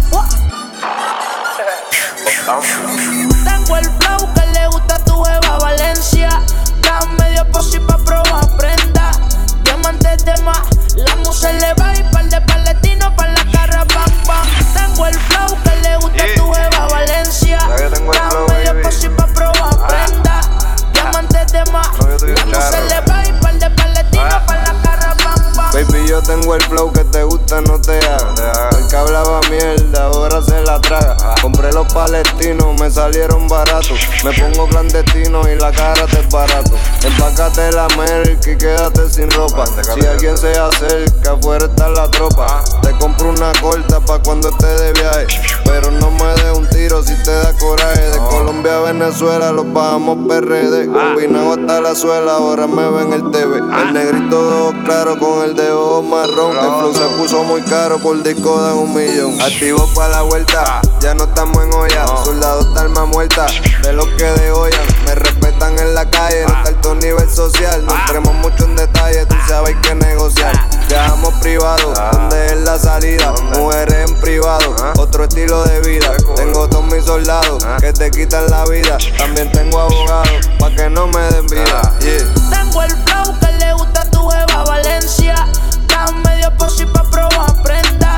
Me 34.24 34.32
pongo 34.34 34.68
clandestino 34.68 35.42
y 35.50 35.56
la 35.60 35.72
cara 35.72 36.06
te 36.08 36.20
es 36.20 36.30
barato. 36.30 36.72
Empácate 37.04 37.72
la 37.72 37.88
merca 37.90 38.52
y 38.52 38.58
quédate 38.58 39.10
sin 39.10 39.30
ropa. 39.32 39.66
Si 39.66 40.06
alguien 40.06 40.38
se 40.38 40.58
acerca, 40.58 41.32
afuera 41.32 41.66
está 41.66 41.90
la 41.90 42.10
tropa. 42.10 42.64
Te 42.82 42.92
compro 42.98 43.30
una 43.30 43.52
corta 43.62 44.00
pa' 44.00 44.20
cuando 44.20 44.50
esté 44.50 44.68
de 44.68 44.94
viaje. 44.94 45.28
Pero 45.66 45.92
no 45.92 46.12
me 46.12 46.34
dé 46.42 46.52
un 46.52 46.68
tiro 46.70 47.04
si 47.04 47.14
te 47.24 47.32
da 47.32 47.54
coraje. 47.58 48.10
De 48.10 48.18
Colombia 48.18 48.78
a 48.78 48.82
Venezuela 48.82 49.52
los 49.52 49.72
bajamos 49.74 50.18
PRD. 50.28 50.88
Combinado 50.88 51.54
hasta 51.54 51.82
la 51.82 51.96
suela, 51.96 52.34
ahora 52.34 52.68
me 52.68 52.90
ven 52.90 53.14
el 53.14 53.32
TV. 53.32 53.58
El 53.58 53.94
negrito 53.94 54.50
de 54.50 54.62
ojos 54.62 54.76
claro 54.86 55.20
con 55.20 55.44
el 55.44 55.56
de 55.56 55.72
ojos 55.72 56.06
marrón. 56.06 56.58
El 56.58 56.80
flow 56.80 56.94
se 56.94 57.18
puso 57.18 57.44
muy 57.44 57.62
caro 57.64 58.00
por 58.00 58.22
disco 58.24 58.62
de 58.64 58.74
un 58.74 58.94
millón. 58.94 59.42
Activo 59.42 59.88
pa' 59.94 60.08
la 60.08 60.22
vuelta, 60.22 60.82
ya 61.00 61.14
no 61.14 61.26
estamos 61.26 61.64
en 61.64 61.74
olla. 61.74 62.08
Soldados 62.24 62.68
alma 62.78 63.06
muerta, 63.06 63.46
de 63.84 63.94
lo 63.94 64.06
que 64.16 64.24
de 64.24 64.52
hoy 64.52 64.72
Me 65.06 65.14
respetan 65.14 65.78
en 65.78 65.94
la 65.94 66.10
calle, 66.10 66.46
no 66.48 66.54
está 66.54 66.82
tu 66.82 66.96
nivel 66.96 67.30
social. 67.30 67.86
No 67.86 67.94
entremos 67.94 68.34
mucho 68.36 68.66
en 68.66 68.76
detalle, 68.76 69.26
tú 69.26 69.36
sabes 69.48 69.76
que 69.82 69.96
negociar. 69.96 70.54
Viajamos 70.88 71.34
privado, 71.36 71.94
donde 72.12 72.48
es 72.48 72.58
la 72.62 72.80
salida. 72.80 73.34
Mujeres 73.56 74.10
en 74.10 74.20
privado, 74.20 74.76
otro 74.98 75.26
estilo 75.26 75.64
de 75.64 75.82
vida. 75.82 76.12
Tengo 76.36 76.68
todos 76.68 76.86
mis 76.86 77.06
soldados 77.06 77.64
que 77.80 77.94
te 77.94 78.10
quitan 78.12 78.50
la 78.50 78.66
vida. 78.66 78.98
También 79.18 79.52
tengo 79.52 79.80
abogados 79.80 80.50
pa' 80.60 80.72
que 80.72 80.90
no 80.90 81.08
me 81.08 81.20
den 81.20 81.48
vida. 81.48 81.82
Tengo 82.00 82.84
el 82.84 82.92
flow 82.92 83.40
que 83.40 83.52
le 83.54 83.74
gusta 83.74 84.02
a 84.02 84.12
tu 84.12 84.30
jeva 84.30 84.64
Valencia. 84.64 85.48
Estás 85.70 86.14
medio 86.26 86.56
posi 86.58 86.86
pa' 86.86 87.04
probar 87.10 87.62
prenda. 87.64 88.18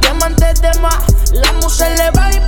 Diamantes 0.00 0.60
de 0.60 0.72
más, 0.80 1.04
la 1.32 1.52
musa 1.54 1.88
le 1.90 2.10
va 2.10 2.32
y 2.32 2.43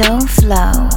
Soul 0.00 0.26
Flow. 0.28 0.89